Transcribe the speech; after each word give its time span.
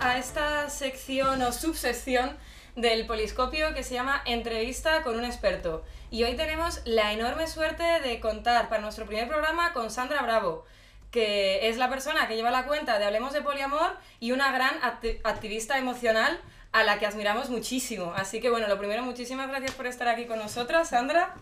a 0.00 0.18
esta 0.18 0.68
sección 0.70 1.42
o 1.42 1.52
subsección 1.52 2.36
del 2.76 3.06
Poliscopio 3.06 3.74
que 3.74 3.82
se 3.82 3.94
llama 3.94 4.22
Entrevista 4.24 5.02
con 5.02 5.18
un 5.18 5.24
experto. 5.24 5.84
Y 6.10 6.24
hoy 6.24 6.36
tenemos 6.36 6.80
la 6.84 7.12
enorme 7.12 7.46
suerte 7.46 7.82
de 8.00 8.20
contar 8.20 8.68
para 8.68 8.82
nuestro 8.82 9.06
primer 9.06 9.28
programa 9.28 9.72
con 9.72 9.90
Sandra 9.90 10.22
Bravo, 10.22 10.64
que 11.10 11.68
es 11.68 11.76
la 11.76 11.88
persona 11.88 12.28
que 12.28 12.36
lleva 12.36 12.50
la 12.50 12.66
cuenta 12.66 12.98
de 12.98 13.04
Hablemos 13.04 13.32
de 13.32 13.42
Poliamor 13.42 13.96
y 14.20 14.32
una 14.32 14.52
gran 14.52 14.78
activista 15.24 15.78
emocional 15.78 16.40
a 16.72 16.84
la 16.84 16.98
que 16.98 17.06
admiramos 17.06 17.48
muchísimo. 17.50 18.12
Así 18.16 18.40
que 18.40 18.50
bueno, 18.50 18.68
lo 18.68 18.78
primero, 18.78 19.02
muchísimas 19.02 19.48
gracias 19.48 19.72
por 19.72 19.86
estar 19.86 20.08
aquí 20.08 20.26
con 20.26 20.38
nosotras, 20.38 20.90
Sandra. 20.90 21.34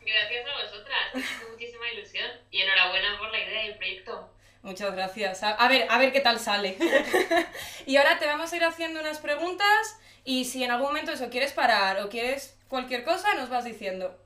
Gracias 0.00 0.46
a 0.46 0.62
vosotras, 0.62 1.30
muchísima 1.50 1.90
ilusión 1.92 2.30
y 2.50 2.62
enhorabuena 2.62 3.18
por 3.18 3.30
la 3.30 3.38
idea 3.38 3.64
y 3.64 3.68
el 3.68 3.76
proyecto. 3.76 4.37
Muchas 4.62 4.92
gracias. 4.92 5.42
A, 5.42 5.68
ver, 5.68 5.86
a 5.88 5.98
ver 5.98 6.12
qué 6.12 6.20
tal 6.20 6.38
sale. 6.38 6.76
y 7.86 7.96
ahora 7.96 8.18
te 8.18 8.26
vamos 8.26 8.52
a 8.52 8.56
ir 8.56 8.64
haciendo 8.64 9.00
unas 9.00 9.18
preguntas 9.18 9.98
y 10.24 10.44
si 10.44 10.64
en 10.64 10.70
algún 10.70 10.88
momento 10.88 11.12
eso 11.12 11.30
quieres 11.30 11.52
parar 11.52 12.02
o 12.02 12.08
quieres 12.08 12.58
cualquier 12.68 13.04
cosa, 13.04 13.34
nos 13.34 13.48
vas 13.48 13.64
diciendo. 13.64 14.18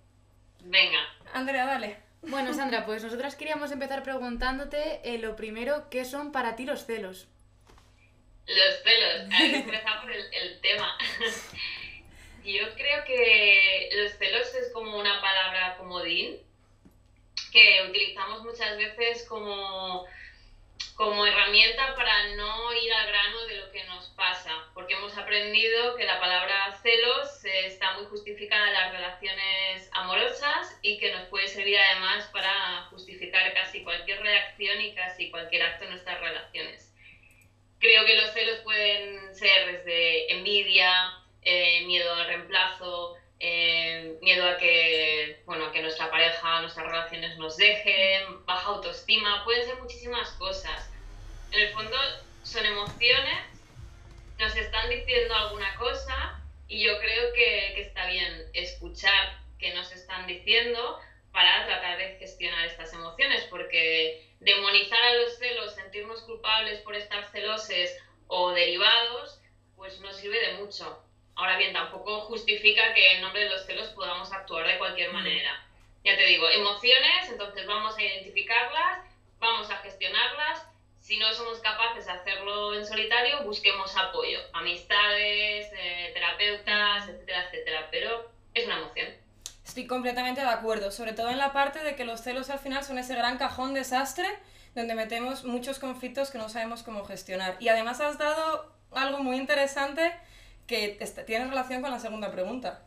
Venga. 0.61 0.99
Andrea, 1.33 1.67
dale. 1.67 1.97
Bueno, 2.23 2.55
Sandra, 2.55 2.87
pues 2.87 3.03
nosotras 3.03 3.35
queríamos 3.35 3.73
empezar 3.73 4.03
preguntándote 4.03 5.01
eh, 5.05 5.19
lo 5.19 5.35
primero, 5.35 5.91
¿qué 5.91 6.05
son 6.05 6.31
para 6.31 6.55
ti 6.55 6.65
los 6.65 6.87
celos? 6.87 7.27
Los 8.47 8.83
celos, 8.83 9.29
empezamos 9.41 10.07
el, 10.07 10.33
el 10.33 10.61
tema. 10.61 10.97
Yo 12.45 12.75
creo 12.75 13.05
que 13.05 13.91
los 13.95 14.13
celos 14.19 14.55
es 14.55 14.73
como 14.73 14.99
una 14.99 15.21
palabra 15.21 15.77
comodín 15.79 16.39
que 17.53 17.87
utilizamos 17.89 18.43
muchas 18.43 18.77
veces 18.77 19.25
como 19.29 20.07
como 20.95 21.27
herramienta 21.27 21.95
para 21.95 22.35
no 22.37 22.73
ir 22.75 22.93
al 22.93 23.07
grano 23.07 23.47
de 23.47 23.57
lo 23.57 23.71
que 23.73 23.83
nos 23.85 24.09
pasa, 24.11 24.51
porque 24.75 24.95
hemos 24.95 25.17
aprendido 25.17 25.97
que 25.97 26.05
la 26.05 26.21
palabra 26.21 26.79
celos 26.83 27.45
está 27.45 27.95
muy 27.95 28.05
justificada 28.07 28.69
en 28.69 28.75
las 28.75 28.93
relaciones 28.93 29.91
amorosas 29.93 30.79
y 30.83 30.99
que 30.99 31.13
nos 31.13 31.27
puede 31.29 31.49
servir 31.49 31.79
además 31.79 32.29
para 32.33 32.87
justificar 32.91 33.53
casi 33.55 33.83
cualquier 33.83 34.21
reacción 34.21 34.81
y 34.81 34.95
casi 34.95 35.31
cualquier 35.31 35.63
acto 35.63 35.85
en 35.85 35.91
nuestras 35.91 36.21
relaciones. 36.21 36.93
Creo 37.79 38.05
que 38.07 38.17
los 38.17 38.33
celos 38.33 38.59
pueden 38.59 39.35
ser 39.35 39.73
desde 39.73 40.33
envidia, 40.33 40.93
eh, 41.43 41.85
miedo 41.87 42.15
al 42.15 42.27
reemplazo, 42.27 43.17
eh, 43.45 44.19
miedo 44.23 44.49
a 44.49 44.57
que, 44.57 45.43
bueno, 45.47 45.65
a 45.65 45.73
que 45.73 45.83
nuestra 45.83 46.09
pareja, 46.09 46.61
nuestras 46.61 46.87
relaciones 46.87 47.37
nos 47.39 47.57
dejen, 47.57 48.47
baja 48.47 48.69
autoestima, 48.69 49.43
pueden 49.43 49.67
ser 49.67 49.81
muchísimas 49.81 50.31
cosas. 50.35 50.89
En 51.51 51.63
el 51.63 51.69
fondo 51.71 51.97
son 52.45 52.65
emociones, 52.65 53.39
nos 54.39 54.55
están 54.55 54.89
diciendo 54.89 55.35
alguna 55.35 55.75
cosa 55.75 56.41
y 56.69 56.85
yo 56.85 56.97
creo 57.01 57.33
que, 57.33 57.73
que 57.75 57.81
está 57.83 58.07
bien 58.07 58.49
escuchar 58.55 59.41
qué 59.59 59.75
nos 59.75 59.91
están 59.91 60.29
diciendo 60.29 61.01
para 61.33 61.67
tratar 61.67 61.99
de 61.99 62.19
gestionar 62.19 62.65
estas 62.67 62.93
emociones, 62.93 63.45
porque 63.51 64.25
demonizar 64.39 65.03
a 65.03 65.15
los 65.15 65.37
celos, 65.39 65.75
sentirnos 65.75 66.23
culpables 66.23 66.79
por 66.83 66.95
estar 66.95 67.29
celoses 67.33 67.99
o 68.29 68.53
derivados, 68.53 69.41
pues 69.75 69.99
no 69.99 70.13
sirve 70.13 70.39
de 70.39 70.53
mucho 70.59 71.02
Ahora 71.35 71.57
bien, 71.57 71.73
tampoco 71.73 72.21
justifica 72.23 72.95
que 72.95 73.15
en 73.15 73.23
nombre 73.23 73.45
de 73.45 73.51
los 73.51 73.65
celos 73.65 73.89
podamos 73.91 74.33
actuar 74.33 74.67
de 74.67 74.79
cualquier 74.79 75.13
manera. 75.13 75.67
Ya 76.05 76.17
te 76.17 76.25
digo, 76.25 76.49
emociones, 76.49 77.31
entonces 77.31 77.67
vamos 77.67 77.97
a 77.97 78.03
identificarlas, 78.03 79.05
vamos 79.39 79.71
a 79.71 79.77
gestionarlas. 79.79 80.67
Si 81.01 81.17
no 81.17 81.33
somos 81.33 81.59
capaces 81.61 82.07
de 82.07 82.13
hacerlo 82.13 82.75
en 82.75 82.87
solitario, 82.87 83.43
busquemos 83.45 83.97
apoyo, 83.97 84.39
amistades, 84.53 85.71
eh, 85.77 86.11
terapeutas, 86.15 87.09
etcétera, 87.09 87.45
etcétera. 87.47 87.89
Pero 87.91 88.31
es 88.55 88.67
una 88.67 88.79
emoción. 88.79 89.09
Estoy 89.65 89.87
completamente 89.87 90.41
de 90.41 90.49
acuerdo, 90.49 90.91
sobre 90.91 91.13
todo 91.13 91.31
en 91.31 91.39
la 91.39 91.53
parte 91.53 91.79
de 91.81 91.97
que 91.97 92.05
los 92.05 92.21
celos 92.21 92.51
al 92.51 92.59
final 92.59 92.85
son 92.85 92.99
ese 92.99 93.15
gran 93.15 93.39
cajón 93.39 93.75
desastre 93.75 94.27
donde 94.75 94.95
metemos 94.95 95.45
muchos 95.45 95.79
conflictos 95.79 96.31
que 96.31 96.39
no 96.39 96.49
sabemos 96.49 96.83
cómo 96.83 97.05
gestionar. 97.05 97.57
Y 97.61 97.69
además 97.69 98.01
has 98.01 98.19
dado 98.19 98.73
algo 98.91 99.19
muy 99.19 99.37
interesante 99.37 100.13
que 100.73 101.23
tiene 101.27 101.47
relación 101.47 101.83
con 101.83 101.91
la 101.91 101.99
segunda 101.99 102.33
pregunta. 102.33 102.83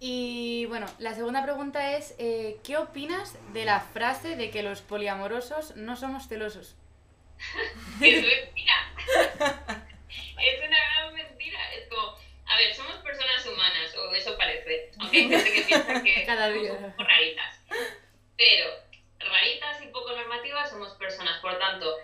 Y 0.00 0.66
bueno, 0.66 0.86
la 0.98 1.14
segunda 1.14 1.42
pregunta 1.44 1.96
es, 1.96 2.14
eh, 2.18 2.58
¿qué 2.64 2.76
opinas 2.76 3.36
de 3.52 3.64
la 3.64 3.80
frase 3.80 4.36
de 4.36 4.50
que 4.50 4.62
los 4.62 4.80
poliamorosos 4.80 5.76
no 5.76 5.96
somos 5.96 6.28
celosos? 6.28 6.74
es 8.00 8.22
mentira. 8.24 8.92
es 10.38 10.68
una 10.68 10.78
gran 10.78 11.14
mentira. 11.14 11.74
Es 11.74 11.88
como, 11.88 12.16
a 12.46 12.56
ver, 12.56 12.74
somos 12.74 12.96
personas 12.96 13.46
humanas, 13.46 13.96
o 13.96 14.14
eso 14.14 14.36
parece. 14.36 14.90
Aunque 14.98 15.18
hay 15.18 15.28
gente 15.28 15.52
que 15.52 15.62
piensa 15.62 16.02
que 16.02 16.24
Cada 16.26 16.48
día. 16.50 16.68
somos 16.68 16.82
un 16.82 16.90
poco 16.92 17.04
raritas. 17.04 17.60
Pero 18.36 18.66
raritas 19.18 19.82
y 19.82 19.86
poco 19.88 20.12
normativas 20.12 20.70
somos 20.70 20.94
personas. 20.94 21.40
Por 21.40 21.58
tanto, 21.58 21.96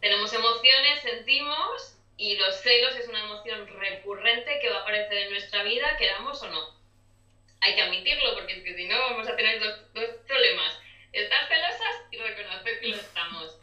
tenemos 0.00 0.32
emociones, 0.32 1.02
sentimos 1.02 1.96
y 2.16 2.36
los 2.36 2.54
celos 2.60 2.94
es 2.96 3.08
una 3.08 3.24
emoción 3.24 3.66
recurrente 3.80 4.60
que 4.60 4.70
va 4.70 4.78
a 4.78 4.82
aparecer 4.82 5.18
en 5.18 5.30
nuestra 5.30 5.61
vida, 5.72 5.96
queramos 5.96 6.42
o 6.42 6.48
no. 6.48 6.82
Hay 7.60 7.74
que 7.74 7.82
admitirlo, 7.82 8.34
porque 8.34 8.54
es 8.54 8.64
que 8.64 8.74
si 8.74 8.86
no 8.86 8.98
vamos 8.98 9.28
a 9.28 9.36
tener 9.36 9.60
dos, 9.60 9.92
dos 9.94 10.08
problemas. 10.26 10.78
Estar 11.12 11.46
celosas 11.48 12.06
y 12.10 12.16
reconocer 12.18 12.80
que 12.80 12.88
lo 12.88 12.96
estamos. 12.96 13.58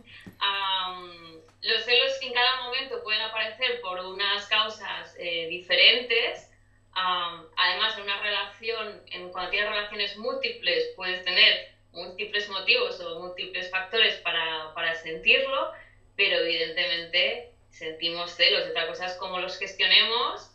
los 1.62 1.84
celos 1.84 2.22
en 2.22 2.34
cada 2.34 2.64
momento 2.64 3.04
pueden 3.04 3.22
aparecer 3.22 3.82
por 3.82 4.00
unas 4.00 4.46
causas 4.48 5.16
eh, 5.20 5.48
diferentes. 5.50 6.52
además, 6.94 7.98
en 7.98 8.04
una 8.04 8.22
relación, 8.22 9.02
en, 9.12 9.32
cuando 9.32 9.52
tienes 9.52 9.70
relaciones 9.70 10.18
múltiples, 10.18 10.92
puedes 10.96 11.24
tener 11.24 11.74
múltiples 11.92 12.48
motivos 12.50 13.00
o 13.02 13.20
múltiples 13.20 13.70
factores 13.72 14.16
para, 14.18 14.74
para 14.74 14.96
sentirlo, 14.96 15.72
pero 16.16 16.38
evidentemente 16.38 17.52
sentimos 17.72 18.32
celos, 18.36 18.68
otra 18.70 18.88
cosa 18.88 19.06
es 19.08 19.14
cómo 19.14 19.40
los 19.40 19.58
gestionemos 19.58 20.52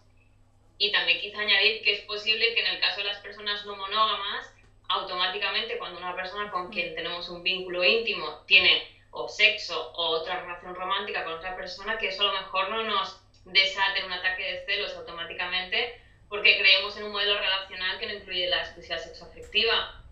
y 0.79 0.91
también 0.93 1.21
quizá 1.21 1.41
añadir 1.41 1.83
que 1.83 1.93
es 1.95 2.01
posible 2.03 2.55
que 2.55 2.61
en 2.61 2.75
el 2.75 2.81
caso 2.81 2.99
de 2.99 3.05
las 3.05 3.19
personas 3.19 3.65
no 3.65 3.77
monógamas, 3.77 4.53
automáticamente 4.89 5.79
cuando 5.79 5.99
una 5.99 6.15
persona 6.15 6.51
con 6.51 6.71
quien 6.71 6.93
mm. 6.93 6.95
tenemos 6.95 7.29
un 7.29 7.43
vínculo 7.43 7.85
íntimo 7.85 8.43
tiene 8.47 8.89
o 9.11 9.29
sexo 9.29 9.93
o 9.93 10.09
otra 10.09 10.41
relación 10.41 10.75
romántica 10.75 11.25
con 11.25 11.35
otra 11.35 11.57
persona, 11.57 11.99
que 11.99 12.09
eso 12.09 12.23
a 12.23 12.33
lo 12.33 12.41
mejor 12.41 12.71
no 12.71 12.83
nos 12.83 13.21
desate 13.45 14.05
un 14.05 14.13
ataque 14.13 14.43
de 14.43 14.65
celos 14.67 14.95
automáticamente 14.95 16.01
porque 16.29 16.59
creemos 16.59 16.97
en 16.97 17.05
un 17.05 17.13
modelo 17.13 17.39
relacional 17.39 17.99
que 17.99 18.07
no 18.07 18.15
incluye 18.15 18.49
la 18.49 18.63
exclusividad 18.63 18.99
sexoafectiva, 18.99 20.03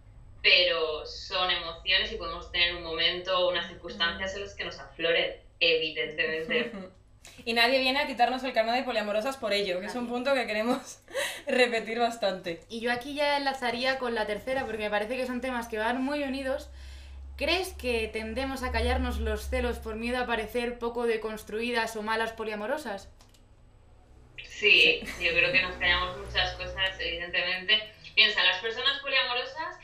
pero 0.40 1.04
son 1.06 1.50
emociones 1.50 2.12
y 2.12 2.16
podemos 2.16 2.52
tener 2.52 2.76
un 2.76 2.82
momento 2.82 3.38
o 3.38 3.50
unas 3.50 3.68
circunstancias 3.68 4.34
en 4.34 4.42
las 4.42 4.54
que 4.54 4.64
nos 4.64 4.78
afloren 4.78 5.36
evidentemente. 5.58 6.72
Y 7.44 7.54
nadie 7.54 7.80
viene 7.80 7.98
a 7.98 8.06
quitarnos 8.06 8.44
el 8.44 8.52
carnet 8.52 8.76
de 8.76 8.82
poliamorosas 8.82 9.36
por 9.36 9.52
ello, 9.52 9.80
que 9.80 9.86
es 9.86 9.94
un 9.94 10.08
punto 10.08 10.34
que 10.34 10.46
queremos 10.46 11.00
repetir 11.46 11.98
bastante. 11.98 12.60
Y 12.68 12.80
yo 12.80 12.92
aquí 12.92 13.14
ya 13.14 13.36
enlazaría 13.36 13.98
con 13.98 14.14
la 14.14 14.26
tercera, 14.26 14.64
porque 14.64 14.84
me 14.84 14.90
parece 14.90 15.16
que 15.16 15.26
son 15.26 15.40
temas 15.40 15.68
que 15.68 15.78
van 15.78 16.02
muy 16.02 16.22
unidos. 16.22 16.70
¿Crees 17.36 17.72
que 17.72 18.08
tendemos 18.12 18.62
a 18.62 18.70
callarnos 18.70 19.18
los 19.18 19.48
celos 19.48 19.78
por 19.78 19.96
miedo 19.96 20.22
a 20.22 20.26
parecer 20.26 20.78
poco 20.78 21.06
deconstruidas 21.06 21.96
o 21.96 22.02
malas 22.02 22.32
poliamorosas? 22.32 23.08
Sí, 24.44 25.00
yo 25.20 25.32
creo 25.32 25.50
que 25.50 25.62
nos 25.62 25.76
callamos 25.76 26.18
muchas 26.18 26.52
cosas, 26.54 27.00
evidentemente. 27.00 27.92
Piensa, 28.14 28.44
las 28.44 28.60
personas 28.60 29.00
poliamorosas 29.00 29.78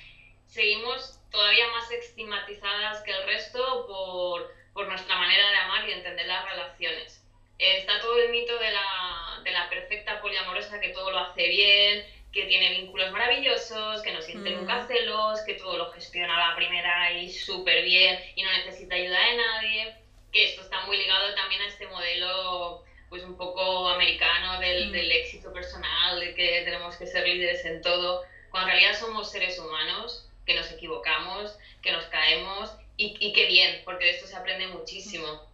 seguimos 0.47 1.19
todavía 1.31 1.67
más 1.69 1.91
estigmatizadas 1.91 3.03
que 3.03 3.11
el 3.11 3.27
resto 3.27 3.87
por 3.87 4.59
por 4.79 4.87
nuestra 4.87 5.17
manera 5.17 5.51
de 5.51 5.57
amar 5.57 5.89
y 5.89 5.93
entender 5.93 6.25
las 6.29 6.45
relaciones. 6.45 7.21
Está 7.59 8.01
todo 8.01 8.17
el 8.23 8.31
mito 8.31 8.57
de 8.59 8.71
la, 8.71 9.41
de 9.43 9.51
la, 9.51 9.69
perfecta 9.69 10.21
poliamorosa 10.21 10.81
que 10.81 10.91
todo 10.91 11.11
lo 11.11 11.19
hace 11.19 11.49
bien, 11.49 12.07
que 12.33 12.45
tiene 12.45 12.71
vínculos 12.71 13.11
maravillosos, 13.11 14.01
que 14.03 14.13
no 14.13 14.23
siente 14.23 14.51
nunca 14.51 14.83
mm. 14.83 14.87
celos, 14.87 15.41
que 15.43 15.55
todo 15.55 15.77
lo 15.77 15.91
gestiona 15.93 16.37
a 16.37 16.51
la 16.51 16.57
primera 16.57 17.13
y 17.13 17.31
súper 17.31 17.85
bien 17.85 18.21
y 18.37 18.43
no 18.43 18.53
necesita 18.53 18.95
ayuda 18.95 19.19
de 19.19 19.37
nadie, 19.37 19.95
que 20.33 20.45
esto 20.45 20.63
está 20.63 20.85
muy 20.87 20.99
ligado 20.99 21.35
también 21.35 21.63
a 21.63 21.69
este 21.69 21.87
modelo 21.89 22.85
pues 23.09 23.25
un 23.25 23.37
poco 23.37 23.89
americano 23.89 24.61
del, 24.61 24.91
mm. 24.91 24.93
del 24.93 25.11
éxito 25.11 25.53
personal, 25.53 26.21
de 26.21 26.35
que 26.35 26.63
tenemos 26.65 26.97
que 26.97 27.07
ser 27.07 27.27
líderes 27.27 27.65
en 27.65 27.83
todo, 27.83 28.23
cuando 28.51 28.71
en 28.71 28.79
realidad 28.79 28.99
somos 29.01 29.31
seres 29.31 29.59
humanos, 29.59 30.29
que 30.47 30.55
nos 30.55 30.71
equivocamos, 30.71 31.59
que 31.83 31.93
nos 31.93 32.05
caemos 32.07 32.71
y, 32.97 33.17
y 33.19 33.33
qué 33.33 33.47
bien, 33.47 33.83
porque 33.85 34.05
de 34.05 34.11
esto 34.13 34.27
se 34.27 34.37
aprende 34.37 34.67
muchísimo. 34.69 35.49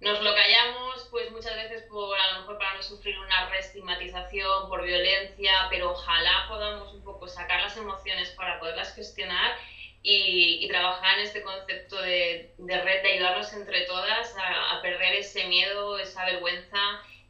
Nos 0.00 0.22
lo 0.22 0.34
callamos, 0.34 1.08
pues 1.10 1.30
muchas 1.30 1.54
veces 1.56 1.82
por 1.82 2.18
a 2.18 2.32
lo 2.32 2.40
mejor 2.40 2.56
para 2.56 2.74
no 2.74 2.82
sufrir 2.82 3.18
una 3.18 3.50
reestigmatización, 3.50 4.68
por 4.68 4.82
violencia, 4.82 5.66
pero 5.68 5.90
ojalá 5.90 6.46
podamos 6.48 6.94
un 6.94 7.04
poco 7.04 7.28
sacar 7.28 7.60
las 7.60 7.76
emociones 7.76 8.30
para 8.30 8.58
poderlas 8.58 8.94
gestionar 8.94 9.58
y, 10.02 10.66
trabajar 10.68 11.18
en 11.18 11.26
este 11.26 11.42
concepto 11.42 12.00
de, 12.00 12.54
red, 12.58 13.02
de 13.02 13.12
ayudarnos 13.12 13.52
entre 13.52 13.82
todas 13.82 14.34
a, 14.38 14.76
a, 14.76 14.82
perder 14.82 15.16
ese 15.16 15.44
miedo, 15.48 15.98
esa 15.98 16.24
vergüenza 16.24 16.78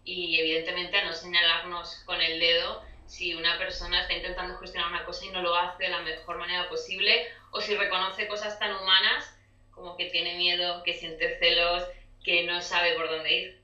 y 0.04 0.38
evidentemente 0.38 0.96
a 0.98 1.04
no 1.04 1.12
señalarnos 1.12 2.02
con 2.04 2.20
el 2.20 2.38
dedo 2.38 2.84
si 3.06 3.34
una 3.34 3.58
persona 3.58 4.02
está 4.02 4.12
intentando 4.12 4.56
gestionar 4.58 4.90
una 4.90 5.04
cosa 5.04 5.24
y 5.24 5.30
no 5.30 5.42
lo 5.42 5.56
hace 5.56 5.84
de 5.84 5.88
la 5.88 6.02
mejor 6.02 6.38
manera 6.38 6.68
posible 6.68 7.26
o 7.50 7.60
si 7.60 7.74
reconoce 7.74 8.28
cosas 8.28 8.58
tan 8.60 8.76
humanas 8.76 9.36
como 9.72 9.96
que 9.96 10.10
tiene 10.10 10.36
miedo, 10.36 10.82
que 10.84 10.92
siente 10.92 11.38
celos, 11.38 11.84
que 12.24 12.46
no 12.46 12.60
sabe 12.60 12.94
por 12.94 13.08
dónde 13.08 13.38
ir. 13.38 13.60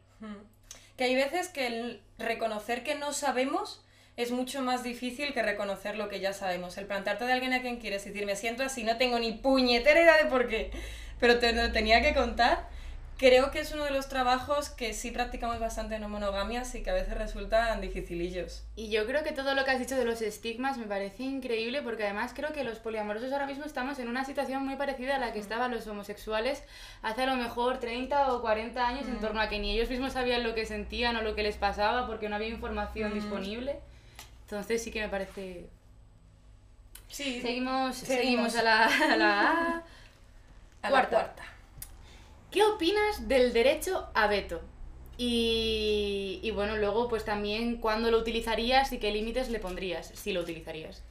Que 0.97 1.05
hay 1.05 1.15
veces 1.15 1.49
que 1.49 1.67
el 1.67 2.03
reconocer 2.19 2.83
que 2.83 2.95
no 2.95 3.13
sabemos 3.13 3.85
es 4.17 4.31
mucho 4.31 4.63
más 4.63 4.83
difícil 4.83 5.35
que 5.35 5.43
reconocer 5.43 5.97
lo 5.97 6.09
que 6.09 6.21
ya 6.21 6.33
sabemos. 6.33 6.79
El 6.79 6.87
plantarte 6.87 7.27
de 7.27 7.33
alguien 7.33 7.53
a 7.53 7.61
quien 7.61 7.77
quieres 7.79 8.07
y 8.07 8.11
decir, 8.11 8.25
me 8.25 8.35
siento 8.35 8.63
así, 8.63 8.83
no 8.83 8.97
tengo 8.97 9.19
ni 9.19 9.33
puñetera 9.33 10.01
idea 10.01 10.17
de 10.17 10.31
por 10.31 10.49
qué, 10.49 10.71
pero 11.21 11.39
te 11.39 11.53
lo 11.53 11.71
tenía 11.73 12.01
que 12.01 12.15
contar 12.15 12.69
creo 13.19 13.51
que 13.51 13.61
es 13.61 13.73
uno 13.73 13.85
de 13.85 13.91
los 13.91 14.09
trabajos 14.09 14.69
que 14.69 14.93
sí 14.93 15.11
practicamos 15.11 15.59
bastante 15.59 15.95
en 15.95 16.03
no 16.03 16.09
monogamias 16.09 16.75
y 16.75 16.83
que 16.83 16.91
a 16.91 16.95
veces 16.95 17.17
resultan 17.17 17.81
dificilillos. 17.81 18.65
Y 18.77 18.91
yo 18.91 19.07
creo 19.07 19.25
que 19.25 19.33
todo 19.33 19.55
lo 19.55 19.65
que 19.65 19.71
has 19.71 19.79
dicho 19.79 19.97
de 19.97 20.05
los 20.05 20.21
estigmas 20.21 20.77
me 20.77 20.87
parece 20.87 21.23
increíble 21.23 21.83
porque 21.83 22.05
además 22.05 22.33
creo 22.35 22.53
que 22.53 22.65
los 22.65 22.79
poliamorosos 22.79 23.33
ahora 23.33 23.47
mismo 23.47 23.65
estamos 23.65 23.99
en 23.99 24.09
una 24.09 24.25
situación 24.25 24.65
muy 24.65 24.77
parecida 24.77 25.17
a 25.17 25.19
la 25.19 25.33
que 25.33 25.39
estaban 25.39 25.71
los 25.71 25.87
homosexuales 25.87 26.63
hace 27.03 27.23
a 27.23 27.27
lo 27.27 27.37
mejor 27.37 27.79
30 27.79 28.33
o 28.33 28.43
40 28.43 28.87
años 28.87 29.09
en 29.09 29.19
torno 29.21 29.41
a 29.41 29.49
que 29.49 29.59
ni 29.59 29.73
ellos 29.73 29.89
mismos 29.89 30.13
sabían 30.13 30.43
lo 30.43 30.55
que 30.55 30.67
sentían 30.67 31.17
o 31.17 31.23
lo 31.23 31.35
que 31.35 31.43
les 31.43 31.57
pasaba 31.57 32.07
porque 32.07 32.29
no 32.29 32.37
había 32.37 32.49
información 32.49 33.15
disponible. 33.15 33.81
Entonces 34.43 34.83
sí 34.83 34.91
que 34.91 35.01
me 35.01 35.09
parece... 35.09 35.67
Sí. 37.09 37.41
Seguimos, 37.41 37.97
seguimos. 37.97 38.57
a 38.57 38.63
la, 38.63 38.85
a 38.85 39.17
la, 39.17 39.83
a 40.83 40.89
cuarta. 40.91 41.17
La 41.17 41.23
cuarta. 41.23 41.56
¿Qué 42.57 42.65
opinas 42.65 43.29
del 43.29 43.53
derecho 43.53 44.09
a 44.15 44.29
veto? 44.29 44.63
Y, 45.19 46.41
y, 46.43 46.51
bueno, 46.53 46.79
luego 46.79 47.07
pues 47.07 47.23
también 47.23 47.83
cuándo 47.83 48.11
lo 48.11 48.17
utilizarías 48.17 48.91
y 48.95 48.99
qué 48.99 49.11
límites 49.11 49.51
le 49.51 49.59
pondrías, 49.59 50.09
si 50.15 50.33
lo 50.33 50.41
utilizarías. 50.41 51.05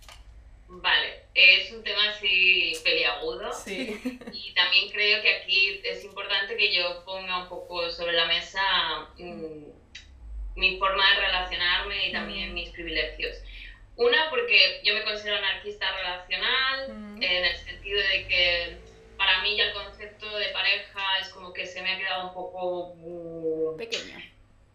Vale, 0.67 1.25
es 1.35 1.71
un 1.71 1.83
tema 1.83 2.09
así 2.09 2.73
peliagudo. 2.83 3.53
Sí. 3.53 3.95
Y 4.33 4.53
también 4.55 4.89
creo 4.91 5.21
que 5.21 5.35
aquí 5.35 5.81
es 5.83 6.03
importante 6.03 6.57
que 6.57 6.73
yo 6.73 7.05
ponga 7.05 7.43
un 7.43 7.47
poco 7.49 7.91
sobre 7.91 8.13
la 8.13 8.25
mesa 8.25 9.07
mm, 9.19 9.65
mi 10.55 10.79
forma 10.79 11.11
de 11.11 11.27
relacionarme 11.27 12.07
y 12.07 12.11
también 12.11 12.53
mm. 12.53 12.55
mis 12.55 12.69
privilegios. 12.71 13.37
Una, 13.97 14.31
porque 14.31 14.81
yo 14.83 14.95
me 14.95 15.03
considero 15.03 15.35
anarquista 15.35 15.95
relacional, 15.95 16.91
mm. 16.91 17.21
en 17.21 17.45
el 17.45 17.55
sentido 17.55 17.99
de 17.99 18.27
que 18.27 18.95
para 19.17 19.41
mí 19.41 19.55
ya 19.55 19.65
el 19.65 19.73
concepto 19.73 20.37
de 20.37 20.47
pareja 20.49 20.74
un 22.23 22.33
poco... 22.33 22.95
Mm, 22.95 23.77
Pequeño. 23.77 24.19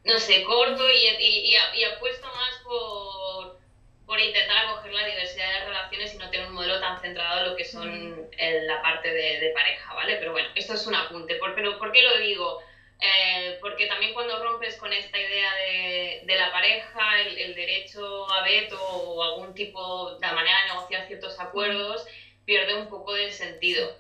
No 0.05 0.19
sé, 0.19 0.43
corto 0.45 0.91
y, 0.91 1.07
y, 1.19 1.57
y, 1.75 1.85
apuesto 1.85 2.27
más 2.27 2.55
por, 2.65 3.59
por, 4.07 4.19
intentar 4.19 4.67
acoger 4.67 4.95
la 4.95 5.07
diversidad 5.07 5.53
de 5.53 5.67
relaciones 5.67 6.15
y 6.15 6.19
no 6.19 6.31
tener 6.31 6.47
un 6.47 6.55
modelo 6.55 6.81
tan 6.81 6.99
centrado 7.01 7.41
en 7.41 7.51
lo 7.51 7.57
que 7.57 7.67
son 7.67 8.11
mm. 8.13 8.31
la 8.67 8.81
parte 8.81 9.13
de, 9.13 9.41
de, 9.41 9.51
pareja, 9.51 9.93
¿vale? 9.95 10.17
Pero 10.17 10.33
bueno, 10.33 10.49
esto 10.55 10.73
es 10.73 10.87
un 10.87 10.95
apunte. 10.95 11.35
¿Por, 11.37 11.55
pero, 11.55 11.79
¿por 11.79 11.93
qué 11.93 12.03
lo 12.03 12.17
digo? 12.19 12.63
Eh, 13.01 13.59
porque 13.61 13.87
también 13.87 14.13
cuando 14.13 14.43
rompes 14.43 14.77
con 14.77 14.93
esta 14.93 15.19
idea 15.19 15.55
de, 15.55 16.23
de 16.25 16.37
la 16.37 16.53
pareja, 16.53 17.21
el, 17.23 17.39
el, 17.39 17.55
derecho 17.55 18.31
a 18.31 18.43
veto 18.43 18.79
o 18.83 19.23
algún 19.23 19.55
tipo 19.55 20.17
de 20.17 20.27
manera 20.33 20.63
de 20.63 20.75
negociar 20.75 21.07
ciertos 21.07 21.39
acuerdos, 21.41 22.07
pierde 22.45 22.75
un 22.75 22.89
poco 22.89 23.15
de 23.15 23.31
sentido. 23.31 23.97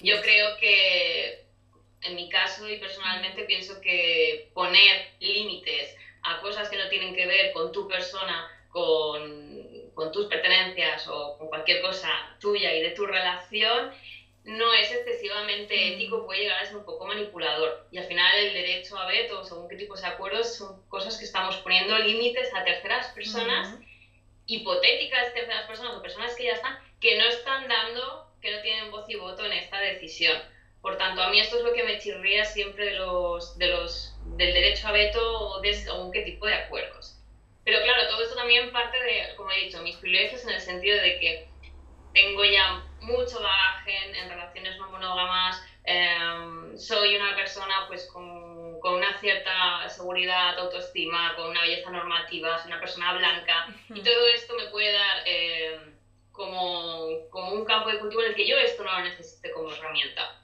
Yo 0.00 0.20
creo 0.20 0.56
que, 0.58 1.45
en 2.02 2.14
mi 2.14 2.28
caso 2.28 2.68
y 2.68 2.78
personalmente, 2.78 3.44
pienso 3.44 3.80
que 3.80 4.50
poner 4.54 5.10
límites 5.20 5.96
a 6.22 6.40
cosas 6.40 6.68
que 6.68 6.76
no 6.76 6.88
tienen 6.88 7.14
que 7.14 7.26
ver 7.26 7.52
con 7.52 7.72
tu 7.72 7.88
persona, 7.88 8.48
con, 8.68 9.90
con 9.94 10.12
tus 10.12 10.26
pertenencias 10.26 11.08
o 11.08 11.38
con 11.38 11.48
cualquier 11.48 11.80
cosa 11.82 12.10
tuya 12.40 12.74
y 12.74 12.82
de 12.82 12.90
tu 12.90 13.06
relación, 13.06 13.92
no 14.44 14.72
es 14.74 14.92
excesivamente 14.92 15.74
mm. 15.74 15.92
ético, 15.94 16.24
puede 16.24 16.42
llegar 16.42 16.62
a 16.62 16.66
ser 16.66 16.76
un 16.76 16.84
poco 16.84 17.06
manipulador. 17.06 17.86
Y 17.90 17.98
al 17.98 18.06
final 18.06 18.38
el 18.38 18.52
derecho 18.52 18.96
a 18.96 19.06
veto, 19.06 19.44
según 19.44 19.68
qué 19.68 19.76
tipos 19.76 20.00
de 20.02 20.08
acuerdos, 20.08 20.56
son 20.56 20.88
cosas 20.88 21.18
que 21.18 21.24
estamos 21.24 21.56
poniendo 21.58 21.98
límites 21.98 22.54
a 22.54 22.64
terceras 22.64 23.08
personas, 23.08 23.76
hipotéticas 24.46 25.34
terceras 25.34 25.66
personas 25.66 25.96
o 25.96 26.02
personas 26.02 26.34
que 26.36 26.44
ya 26.44 26.52
están, 26.52 26.78
que 27.00 27.18
no 27.18 27.24
están 27.26 27.66
dando 27.66 28.26
que 28.40 28.52
no 28.52 28.62
tienen 28.62 28.90
voz 28.92 29.08
y 29.08 29.16
voto 29.16 29.44
en 29.44 29.52
esta 29.52 29.80
decisión. 29.80 30.40
Por 30.80 30.96
tanto, 30.96 31.22
a 31.22 31.28
mí 31.28 31.40
esto 31.40 31.56
es 31.56 31.64
lo 31.64 31.72
que 31.72 31.82
me 31.82 31.98
chirría 31.98 32.44
siempre 32.44 32.86
de 32.86 32.94
los, 32.94 33.58
de 33.58 33.66
los, 33.68 34.14
del 34.36 34.52
derecho 34.52 34.88
a 34.88 34.92
veto 34.92 35.20
o 35.20 35.60
de 35.60 35.74
según 35.74 36.12
qué 36.12 36.22
tipo 36.22 36.46
de 36.46 36.54
acuerdos. 36.54 37.18
Pero 37.64 37.82
claro, 37.82 38.08
todo 38.08 38.22
esto 38.22 38.36
también 38.36 38.70
parte 38.72 38.96
de, 39.02 39.34
como 39.36 39.50
he 39.50 39.64
dicho, 39.64 39.82
mis 39.82 39.96
privilegios 39.96 40.44
en 40.44 40.50
el 40.50 40.60
sentido 40.60 40.96
de 41.00 41.18
que 41.18 41.48
tengo 42.14 42.44
ya 42.44 42.84
mucho 43.00 43.42
bagaje 43.42 44.18
en, 44.18 44.28
relaciones 44.28 44.78
no 44.78 44.90
monógamas, 44.90 45.60
em, 45.84 46.78
soy 46.78 47.16
una 47.16 47.34
persona 47.34 47.86
pues 47.88 48.06
con, 48.06 48.78
con, 48.80 48.94
una 48.94 49.18
cierta 49.18 49.88
seguridad, 49.88 50.58
autoestima, 50.58 51.34
con 51.34 51.50
una 51.50 51.62
belleza 51.62 51.90
normativa, 51.90 52.58
soy 52.58 52.68
una 52.68 52.80
persona 52.80 53.12
blanca 53.12 53.66
y 53.92 54.00
todo 54.00 54.28
esto 54.28 54.54
me 54.54 54.68
puede 54.68 54.92
dar... 54.92 55.22
Eh, 55.26 55.96
como, 56.36 57.28
como 57.30 57.52
un 57.52 57.64
campo 57.64 57.90
de 57.90 57.98
cultivo 57.98 58.22
en 58.22 58.28
el 58.28 58.34
que 58.34 58.46
yo 58.46 58.56
esto 58.58 58.84
no 58.84 58.92
lo 58.92 59.00
necesite 59.00 59.50
como 59.50 59.72
herramienta. 59.72 60.38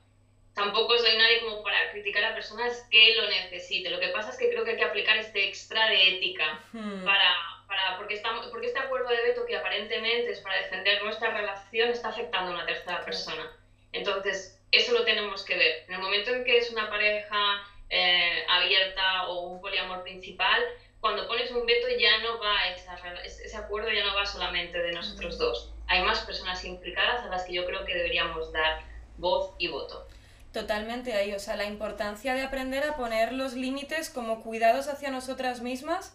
Tampoco 0.55 0.99
soy 0.99 1.17
nadie 1.17 1.41
como 1.41 1.63
para 1.63 1.91
criticar 1.93 2.25
a 2.25 2.35
personas 2.35 2.87
que 2.91 3.15
lo 3.15 3.29
necesiten. 3.29 3.93
Lo 3.93 4.01
que 4.01 4.09
pasa 4.09 4.31
es 4.31 4.39
que 4.39 4.51
creo 4.51 4.65
que 4.65 4.73
hay 4.73 4.77
que 4.77 4.85
aplicar 4.85 5.17
este 5.17 5.49
extra 5.49 5.89
de 5.89 6.17
ética 6.17 6.61
hmm. 6.73 7.05
para, 7.05 7.35
para, 7.67 7.97
porque, 7.97 8.15
estamos, 8.15 8.47
porque 8.49 8.67
este 8.67 8.79
acuerdo 8.79 9.09
de 9.09 9.23
veto 9.23 9.47
que 9.47 9.57
aparentemente 9.57 10.31
es 10.31 10.41
para 10.41 10.57
defender 10.57 11.03
nuestra 11.03 11.31
relación 11.31 11.91
está 11.91 12.09
afectando 12.09 12.51
a 12.51 12.55
una 12.55 12.67
tercera 12.67 13.05
persona. 13.05 13.51
Entonces, 13.93 14.61
eso 14.71 14.93
lo 14.93 15.05
tenemos 15.05 15.45
que 15.45 15.57
ver. 15.57 15.85
En 15.89 15.95
el 15.95 16.01
momento 16.01 16.31
en 16.31 16.45
que 16.45 16.59
es 16.59 16.71
una 16.71 16.89
pareja 16.91 17.63
eh, 17.89 18.45
abierta 18.49 19.29
o 19.29 19.49
un 19.49 19.61
poliamor 19.61 20.03
principal, 20.03 20.63
cuando 21.01 21.27
pones 21.27 21.51
un 21.51 21.67
veto 21.67 21.89
ya 21.99 22.19
no 22.19 22.39
va 22.39 22.69
esa, 22.69 22.97
ese 23.25 23.57
acuerdo 23.57 23.91
ya 23.91 24.05
no 24.05 24.15
va 24.15 24.25
solamente 24.25 24.79
de 24.79 24.93
nosotros 24.93 25.37
dos 25.37 25.73
hay 25.93 26.03
más 26.03 26.21
personas 26.21 26.65
implicadas 26.65 27.23
a 27.25 27.29
las 27.29 27.45
que 27.45 27.53
yo 27.53 27.67
creo 27.67 27.85
que 27.85 27.95
deberíamos 27.95 28.51
dar 28.53 28.83
voz 29.19 29.55
y 29.59 29.69
voto. 29.69 30.09
Totalmente 30.53 31.15
ahí, 31.15 31.33
o 31.35 31.39
sea, 31.41 31.57
la 31.57 31.65
importancia 31.65 32.35
de 32.35 32.43
aprender 32.43 32.85
a 32.85 32.97
poner 32.97 33.33
los 33.33 33.55
límites 33.55 34.11
como 34.11 34.43
cuidados 34.43 34.89
hacia 34.89 35.11
nosotras 35.11 35.61
mismas 35.61 36.15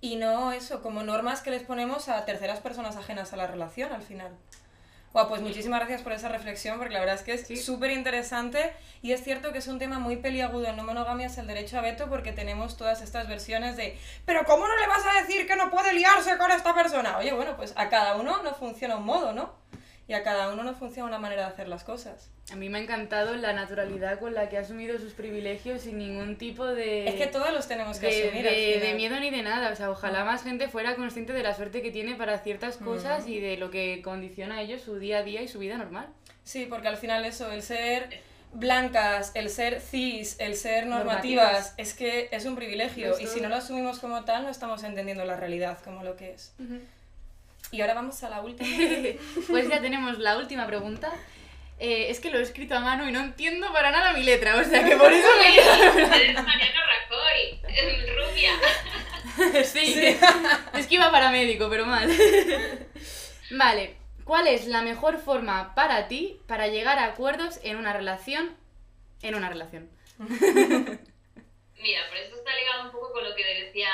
y 0.00 0.16
no 0.16 0.52
eso, 0.52 0.82
como 0.82 1.02
normas 1.02 1.40
que 1.40 1.50
les 1.50 1.62
ponemos 1.62 2.08
a 2.08 2.24
terceras 2.24 2.60
personas 2.60 2.96
ajenas 2.96 3.32
a 3.32 3.36
la 3.36 3.46
relación 3.46 3.92
al 3.92 4.02
final 4.02 4.32
pues 5.26 5.40
muchísimas 5.40 5.80
gracias 5.80 6.02
por 6.02 6.12
esa 6.12 6.28
reflexión, 6.28 6.76
porque 6.78 6.92
la 6.92 7.00
verdad 7.00 7.14
es 7.14 7.22
que 7.22 7.32
es 7.32 7.64
súper 7.64 7.90
interesante 7.90 8.72
y 9.00 9.12
es 9.12 9.24
cierto 9.24 9.50
que 9.50 9.58
es 9.58 9.66
un 9.66 9.78
tema 9.78 9.98
muy 9.98 10.16
peliagudo 10.16 10.66
en 10.66 10.76
no 10.76 10.84
monogamia, 10.84 11.28
es 11.28 11.38
el 11.38 11.46
derecho 11.46 11.78
a 11.78 11.80
veto, 11.80 12.08
porque 12.10 12.32
tenemos 12.32 12.76
todas 12.76 13.00
estas 13.00 13.26
versiones 13.26 13.76
de, 13.76 13.98
pero 14.26 14.44
¿cómo 14.44 14.68
no 14.68 14.76
le 14.76 14.86
vas 14.86 15.04
a 15.06 15.22
decir 15.22 15.46
que 15.46 15.56
no 15.56 15.70
puede 15.70 15.94
liarse 15.94 16.36
con 16.36 16.50
esta 16.50 16.74
persona? 16.74 17.16
Oye, 17.16 17.32
bueno, 17.32 17.56
pues 17.56 17.72
a 17.76 17.88
cada 17.88 18.16
uno 18.16 18.42
no 18.42 18.54
funciona 18.54 18.96
un 18.96 19.04
modo, 19.04 19.32
¿no? 19.32 19.54
Y 20.08 20.14
a 20.14 20.22
cada 20.22 20.52
uno 20.52 20.62
nos 20.62 20.76
funciona 20.76 21.08
una 21.08 21.18
manera 21.18 21.42
de 21.42 21.48
hacer 21.48 21.68
las 21.68 21.82
cosas. 21.82 22.30
A 22.52 22.56
mí 22.56 22.68
me 22.68 22.78
ha 22.78 22.80
encantado 22.80 23.34
la 23.34 23.52
naturalidad 23.52 24.20
con 24.20 24.34
la 24.34 24.48
que 24.48 24.56
ha 24.56 24.60
asumido 24.60 24.98
sus 24.98 25.14
privilegios 25.14 25.82
sin 25.82 25.98
ningún 25.98 26.36
tipo 26.36 26.64
de... 26.64 27.08
Es 27.08 27.16
que 27.16 27.26
todos 27.26 27.52
los 27.52 27.66
tenemos 27.66 27.98
que 27.98 28.06
asumir. 28.06 28.44
De, 28.44 28.94
miedo 28.94 29.18
ni 29.18 29.30
de 29.30 29.42
nada. 29.42 29.72
O 29.72 29.74
sea, 29.76 29.90
ojalá 29.90 30.24
más 30.24 30.44
gente 30.44 30.68
fuera 30.68 30.94
consciente 30.94 31.32
de 31.32 31.42
la 31.42 31.54
suerte 31.54 31.82
que 31.82 31.90
tiene 31.90 32.14
para 32.14 32.38
ciertas 32.38 32.76
cosas 32.76 33.26
y 33.26 33.40
de 33.40 33.56
lo 33.56 33.70
que 33.70 34.00
condiciona 34.02 34.58
a 34.58 34.62
ellos 34.62 34.80
su 34.80 34.98
día 35.00 35.18
a 35.18 35.22
día 35.24 35.42
y 35.42 35.48
su 35.48 35.58
vida 35.58 35.76
normal. 35.76 36.06
Sí, 36.44 36.66
porque 36.70 36.86
al 36.86 36.96
final 36.96 37.24
eso, 37.24 37.50
el 37.50 37.62
ser 37.62 38.08
blancas, 38.52 39.32
el 39.34 39.50
ser 39.50 39.80
cis, 39.80 40.36
el 40.38 40.54
ser 40.54 40.86
normativas, 40.86 41.74
es 41.78 41.94
que 41.94 42.28
es 42.30 42.44
un 42.44 42.54
privilegio. 42.54 43.18
Y 43.18 43.26
si 43.26 43.40
no 43.40 43.48
lo 43.48 43.56
asumimos 43.56 43.98
como 43.98 44.24
tal, 44.24 44.44
no 44.44 44.50
estamos 44.50 44.84
entendiendo 44.84 45.24
la 45.24 45.34
realidad 45.34 45.78
como 45.82 46.04
lo 46.04 46.14
que 46.14 46.30
es. 46.30 46.54
Y 47.70 47.80
ahora 47.80 47.94
vamos 47.94 48.22
a 48.22 48.30
la 48.30 48.40
última. 48.40 48.68
pues 49.48 49.68
ya 49.68 49.80
tenemos 49.80 50.18
la 50.18 50.36
última 50.38 50.66
pregunta. 50.66 51.12
Eh, 51.78 52.06
es 52.08 52.20
que 52.20 52.30
lo 52.30 52.38
he 52.38 52.42
escrito 52.42 52.74
a 52.74 52.80
mano 52.80 53.06
y 53.06 53.12
no 53.12 53.20
entiendo 53.20 53.70
para 53.70 53.90
nada 53.90 54.14
mi 54.14 54.22
letra, 54.22 54.56
o 54.56 54.64
sea 54.64 54.82
que 54.82 54.96
por 54.96 55.12
eso 55.12 55.28
me 55.38 55.54
Eres 56.22 56.42
Mariano 56.42 56.80
Rajoy, 57.10 57.60
rubia. 58.16 59.64
sí, 59.64 60.16
es 60.74 60.86
que 60.86 60.94
iba 60.94 61.10
para 61.10 61.30
médico, 61.30 61.68
pero 61.68 61.84
mal. 61.84 62.10
vale, 63.50 63.96
¿cuál 64.24 64.46
es 64.46 64.66
la 64.66 64.80
mejor 64.80 65.18
forma 65.18 65.74
para 65.74 66.08
ti 66.08 66.40
para 66.46 66.68
llegar 66.68 66.98
a 66.98 67.04
acuerdos 67.04 67.60
en 67.62 67.76
una 67.76 67.92
relación? 67.92 68.56
En 69.20 69.34
una 69.34 69.50
relación. 69.50 69.90
Mira, 70.18 72.08
por 72.08 72.16
esto 72.16 72.36
está 72.36 72.54
ligado 72.54 72.84
un 72.84 72.90
poco 72.90 73.12
con 73.12 73.24
lo 73.24 73.34
que 73.34 73.44
decía 73.44 73.90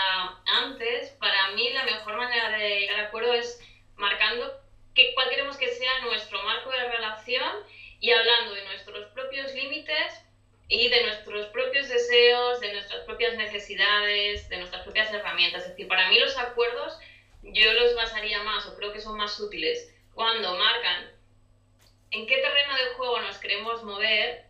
antes. 0.47 1.11
Para 1.19 1.51
mí 1.51 1.69
la 1.71 1.83
mejor 1.85 2.17
manera 2.17 2.57
de 2.57 2.81
llegar 2.81 3.01
a 3.01 3.07
acuerdo 3.09 3.33
es 3.33 3.61
marcando 3.97 4.63
que, 4.95 5.15
cuál 5.15 5.31
queremos 5.31 5.57
que 5.57 5.69
sea 5.69 6.01
nuestro 6.01 6.43
marco 6.43 6.71
de 6.71 6.89
relación 6.89 7.53
y 8.01 8.11
hablando 8.11 8.55
de 8.55 8.65
nuestros 8.65 9.07
propios 9.13 9.55
límites 9.55 10.25
y 10.69 10.89
de 10.89 11.03
nuestros 11.05 11.47
propios 11.49 11.89
deseos, 11.89 12.61
de 12.61 12.73
nuestras 12.73 13.01
propias 13.05 13.37
necesidades, 13.37 14.49
de 14.49 14.57
nuestras 14.59 14.83
propias 14.83 15.13
herramientas. 15.33 15.63
Es 15.63 15.71
decir, 15.71 15.89
para 15.89 16.09
mí 16.09 16.19
los 16.19 16.37
acuerdos 16.37 16.99
yo 17.43 17.73
los 17.73 17.95
basaría 17.97 18.43
más 18.43 18.67
o 18.67 18.77
creo 18.77 18.93
que 18.93 19.01
son 19.01 19.17
más 19.17 19.39
útiles 19.41 19.93
cuando 20.15 20.55
marcan 20.55 21.11
en 22.11 22.27
qué 22.27 22.37
terreno 22.37 22.75
de 22.77 22.95
juego 22.95 23.21
nos 23.21 23.39
queremos 23.39 23.83
mover 23.83 24.45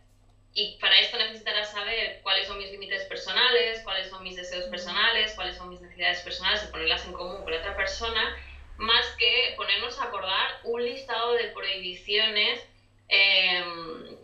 y 0.53 0.77
para 0.79 0.99
esto 0.99 1.17
necesitarás 1.17 1.71
saber 1.71 2.19
cuáles 2.21 2.45
son 2.45 2.59
mis 2.59 2.69
límites 2.69 3.05
personales, 3.05 3.81
cuáles 3.83 4.09
son 4.09 4.21
mis 4.21 4.35
deseos 4.35 4.65
personales, 4.65 5.33
cuáles 5.33 5.55
son 5.55 5.69
mis 5.69 5.81
necesidades 5.81 6.21
personales 6.21 6.63
y 6.63 6.71
ponerlas 6.71 7.05
en 7.05 7.13
común 7.13 7.41
con 7.41 7.51
la 7.51 7.59
otra 7.59 7.75
persona, 7.75 8.37
más 8.77 9.07
que 9.17 9.53
ponernos 9.55 9.97
a 9.99 10.03
acordar 10.03 10.59
un 10.63 10.83
listado 10.83 11.33
de 11.33 11.45
prohibiciones 11.47 12.63
em, 13.07 14.15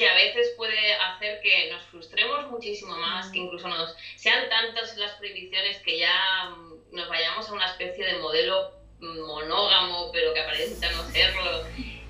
que 0.00 0.08
a 0.08 0.14
veces 0.14 0.54
puede 0.56 0.94
hacer 0.94 1.42
que 1.42 1.70
nos 1.70 1.84
frustremos 1.88 2.50
muchísimo 2.50 2.96
más, 2.96 3.30
que 3.30 3.40
incluso 3.40 3.68
nos 3.68 3.94
sean 4.16 4.48
tantas 4.48 4.96
las 4.96 5.12
prohibiciones 5.16 5.76
que 5.80 5.98
ya 5.98 6.48
mm, 6.56 6.96
nos 6.96 7.06
vayamos 7.06 7.46
a 7.46 7.52
una 7.52 7.66
especie 7.66 8.06
de 8.06 8.14
modelo 8.14 8.72
monógamo, 8.98 10.10
pero 10.10 10.32
que 10.32 10.40
aparenta 10.40 10.90
no 10.92 11.02
serlo. 11.10 11.66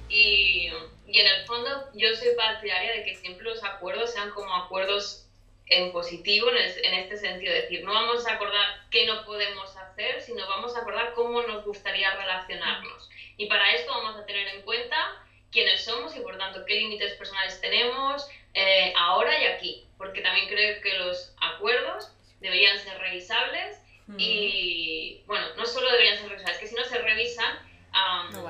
Y, 0.09 0.71
y 1.09 1.19
en 1.19 1.27
el 1.27 1.47
fondo 1.47 1.91
yo 1.95 2.15
soy 2.15 2.29
partidaria 2.37 2.93
de 2.93 3.03
que 3.03 3.17
siempre 3.17 3.43
los 3.43 3.65
acuerdos 3.65 4.13
sean 4.13 4.31
como 4.31 4.55
acuerdos 4.55 5.27
en 5.67 5.91
positivo, 5.91 6.49
en, 6.49 6.95
este 6.95 7.17
sentido, 7.17 7.53
es 7.53 7.63
decir, 7.63 7.83
no 7.85 7.93
vamos 7.93 8.25
a 8.25 8.35
acordar 8.35 8.87
qué 8.93 9.05
no 9.05 9.25
podemos 9.25 9.77
hacer, 9.77 10.21
sino 10.21 10.47
vamos 10.47 10.77
a 10.77 10.83
acordar 10.83 11.13
cómo 11.15 11.43
nos 11.43 11.65
gustaría 11.65 12.15
relacionarnos. 12.15 13.11
Y 13.37 13.47
para 13.47 13.75
esto 13.75 13.91
vamos 13.91 14.17
a 14.17 14.27
tener 14.27 14.47
en 14.47 14.63
cuenta 14.63 15.27
quiénes 15.53 15.85
somos 15.85 16.17
y 16.17 16.21
por 16.21 16.39
tanto 16.39 16.65
qué 16.65 16.75
límites 16.75 17.15
personales 17.15 17.61
tenemos 17.61 18.29
eh, 18.55 18.93
ahora 18.97 19.39
y 19.41 19.47
aquí, 19.47 19.85
porque 19.97 20.21
también 20.21 20.49
creo 20.49 20.81
que 20.81 20.95
los 20.99 21.35
acuerdos 21.41 22.13
deberían 22.41 22.79
ser 22.79 22.99
revisables 22.99 23.79
y, 24.19 25.23
bueno, 25.27 25.47
no 25.57 25.65
solo 25.65 25.89
deberían 25.93 26.19
ser 26.19 26.29
revisables, 26.31 26.59
que 26.59 26.67
si 26.67 26.75
no 26.75 26.83
se 26.83 26.99
revisan, 26.99 27.59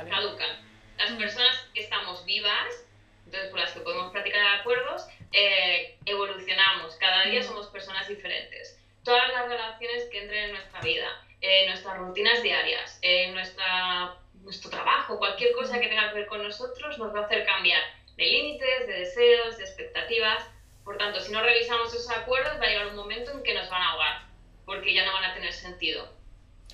caducan. 0.09 0.71
Las 0.97 1.13
personas 1.13 1.55
que 1.75 1.81
estamos 1.81 2.25
vivas, 2.25 2.87
entonces 3.27 3.51
por 3.51 3.61
las 3.61 3.73
que 3.73 3.81
podemos 3.81 4.11
practicar 4.11 4.61
acuerdos, 4.61 5.07
eh, 5.33 5.99
evolucionamos, 6.05 6.97
cada 6.97 7.25
día 7.27 7.43
somos 7.43 7.69
personas 7.69 8.09
diferentes. 8.09 8.79
Todas 9.05 9.33
las 9.33 9.49
relaciones 9.49 10.05
que 10.11 10.23
entren 10.23 10.45
en 10.45 10.53
nuestra 10.53 10.81
vida, 10.81 11.09
eh, 11.41 11.67
nuestras 11.69 11.99
rutinas 11.99 12.43
diarias, 12.43 12.99
eh, 13.03 13.31
nuestra, 13.33 14.17
nuestro 14.43 14.71
trabajo, 14.71 15.19
cualquier 15.19 15.53
cosa 15.53 15.81
que 15.81 15.89
tenga 15.89 16.09
que 16.11 16.19
ver 16.21 16.27
con 16.27 16.40
nosotros 16.51 16.99
nos 16.99 17.15
va 17.15 17.21
a 17.21 17.25
hacer 17.27 17.47
cambiar 17.47 17.81
de 18.17 18.25
límites, 18.25 18.87
de 18.87 18.93
deseos, 18.93 19.57
de 19.57 19.65
expectativas. 19.65 20.43
Por 20.85 20.99
tanto, 20.99 21.21
si 21.21 21.31
no 21.31 21.41
revisamos 21.43 21.95
esos 21.95 22.11
acuerdos, 22.11 22.61
va 22.61 22.65
a 22.65 22.69
llegar 22.69 22.89
un 22.89 22.97
momento 22.97 23.31
en 23.31 23.43
que 23.45 23.55
nos 23.55 23.71
van 23.71 23.83
a 23.83 23.93
ahogar, 23.93 24.23
porque 24.65 24.93
ya 24.93 25.05
no 25.07 25.13
van 25.13 25.25
a 25.25 25.35
tener 25.35 25.53
sentido. 25.53 26.13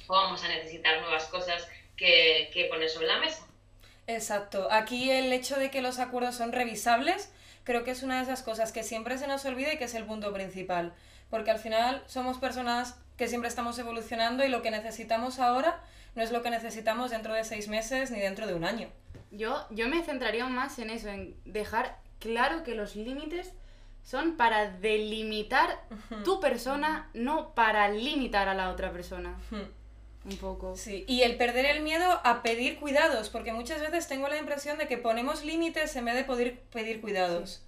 O 0.07 0.15
vamos 0.15 0.43
a 0.45 0.49
necesitar 0.49 1.01
nuevas 1.01 1.27
cosas 1.27 1.69
que, 1.97 2.51
que 2.55 2.65
poner 2.67 2.89
sobre 2.89 3.09
la 3.09 3.19
mesa. 3.19 3.47
Exacto. 4.07 4.69
Aquí 4.71 5.11
el 5.11 5.31
hecho 5.33 5.57
de 5.57 5.71
que 5.71 5.83
los 5.83 5.99
acuerdos 5.99 6.37
son 6.37 6.53
revisables, 6.53 7.31
creo 7.65 7.85
que 7.85 7.91
es 7.91 8.03
una 8.03 8.17
de 8.17 8.23
esas 8.23 8.43
cosas 8.43 8.73
que 8.73 8.83
siempre 8.83 9.19
se 9.19 9.27
nos 9.27 9.45
olvida 9.45 9.75
y 9.75 9.79
que 9.79 9.85
es 9.85 9.95
el 9.95 10.07
punto 10.07 10.33
principal. 10.33 10.95
Porque 11.29 11.51
al 11.51 11.59
final 11.59 12.03
somos 12.07 12.39
personas 12.39 12.99
que 13.19 13.29
siempre 13.29 13.49
estamos 13.49 13.79
evolucionando 13.79 14.43
y 14.45 14.49
lo 14.49 14.63
que 14.63 14.71
necesitamos 14.71 15.39
ahora 15.39 15.83
no 16.15 16.23
es 16.23 16.33
lo 16.33 16.43
que 16.43 16.51
necesitamos 16.51 17.11
dentro 17.11 17.35
de 17.35 17.45
seis 17.45 17.69
meses 17.69 18.11
ni 18.11 18.21
dentro 18.21 18.47
de 18.47 18.55
un 18.55 18.65
año. 18.65 18.89
Yo, 19.31 19.67
yo 19.71 19.89
me 19.89 20.03
centraría 20.03 20.47
más 20.47 20.79
en 20.79 20.91
eso, 20.91 21.09
en 21.09 21.37
dejar 21.45 21.99
claro 22.19 22.63
que 22.63 22.75
los 22.75 22.97
límites 22.97 23.53
son 24.03 24.37
para 24.37 24.71
delimitar 24.71 25.81
tu 26.25 26.41
persona, 26.41 27.11
no 27.13 27.55
para 27.55 27.89
limitar 27.89 28.49
a 28.49 28.55
la 28.55 28.71
otra 28.71 28.93
persona 28.93 29.37
un 30.25 30.37
poco. 30.37 30.77
Sí, 30.77 31.05
y 31.07 31.23
el 31.23 31.37
perder 31.37 31.67
el 31.67 31.83
miedo 31.83 32.21
a 32.25 32.43
pedir 32.43 32.79
cuidados, 32.79 33.31
porque 33.31 33.53
muchas 33.53 33.81
veces 33.81 34.09
tengo 34.09 34.29
la 34.29 34.39
impresión 34.39 34.79
de 34.79 34.89
que 34.89 34.99
ponemos 34.99 35.45
límites 35.45 35.95
en 35.97 36.05
vez 36.05 36.15
de 36.15 36.25
poder 36.25 36.61
pedir 36.73 37.01
cuidados. 37.01 37.63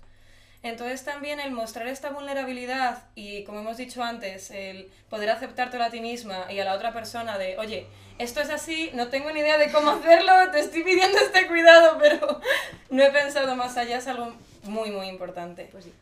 Entonces 0.63 1.05
también 1.05 1.39
el 1.39 1.53
mostrar 1.53 1.87
esta 1.87 2.11
vulnerabilidad 2.11 3.05
y, 3.15 3.45
como 3.45 3.61
hemos 3.61 3.77
dicho 3.77 4.03
antes, 4.03 4.51
el 4.51 4.91
poder 5.09 5.31
aceptarte 5.31 5.81
a 5.81 5.91
ti 5.91 6.01
misma 6.01 6.51
y 6.51 6.59
a 6.59 6.65
la 6.65 6.75
otra 6.75 6.93
persona 6.93 7.39
de, 7.39 7.57
oye, 7.59 7.87
esto 8.19 8.41
es 8.41 8.51
así, 8.51 8.91
no 8.95 9.09
tengo 9.09 9.31
ni 9.31 9.41
idea 9.41 9.57
de 9.57 9.71
cómo 9.71 9.91
hacerlo, 9.91 10.33
te 10.51 10.59
estoy 10.59 10.83
pidiendo 10.83 11.17
este 11.19 11.47
cuidado, 11.47 11.97
pero 12.01 12.41
no 12.91 13.03
he 13.03 13.11
pensado 13.11 13.55
más 13.55 13.77
allá, 13.77 13.99
es 13.99 14.09
algo 14.09 14.35
muy, 14.65 14.91
muy 14.91 15.07
importante. 15.07 15.69
Pues 15.71 15.85
sí. 15.85 15.95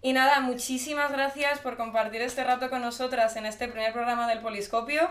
Y 0.00 0.12
nada, 0.12 0.40
muchísimas 0.40 1.10
gracias 1.10 1.58
por 1.58 1.76
compartir 1.76 2.22
este 2.22 2.44
rato 2.44 2.70
con 2.70 2.82
nosotras 2.82 3.34
en 3.36 3.46
este 3.46 3.66
primer 3.68 3.92
programa 3.92 4.28
del 4.28 4.40
Poliscopio. 4.40 5.08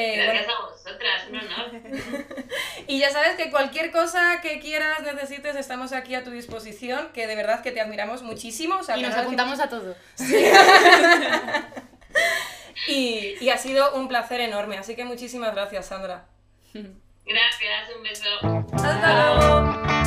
Eh, 0.00 0.16
Gracias 0.16 0.46
a 0.48 0.62
vosotras, 0.62 1.24
un 1.28 1.38
honor. 1.38 1.72
y 2.86 3.00
ya 3.00 3.10
sabes 3.10 3.34
que 3.34 3.50
cualquier 3.50 3.90
cosa 3.90 4.40
que 4.40 4.60
quieras, 4.60 5.02
necesites, 5.02 5.56
estamos 5.56 5.92
aquí 5.92 6.14
a 6.14 6.22
tu 6.22 6.30
disposición, 6.30 7.08
que 7.12 7.26
de 7.26 7.34
verdad 7.34 7.62
que 7.62 7.72
te 7.72 7.80
admiramos 7.80 8.22
muchísimo. 8.22 8.78
y 8.96 9.02
nos 9.02 9.16
apuntamos 9.16 9.58
a 9.58 9.68
todo. 9.68 9.96
y, 12.86 13.34
y 13.40 13.50
ha 13.50 13.58
sido 13.58 13.92
un 13.96 14.06
placer 14.06 14.40
enorme, 14.40 14.78
así 14.78 14.94
que 14.94 15.04
muchísimas 15.04 15.52
gracias, 15.52 15.86
Sandra. 15.86 16.26
Gracias, 16.72 17.90
un 17.96 18.02
beso. 18.04 18.28
Hasta 18.74 19.97